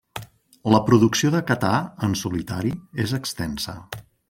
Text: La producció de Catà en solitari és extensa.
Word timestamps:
La 0.75 0.79
producció 0.87 1.31
de 1.35 1.41
Catà 1.51 1.73
en 2.09 2.17
solitari 2.23 2.73
és 3.05 3.17
extensa. 3.21 3.79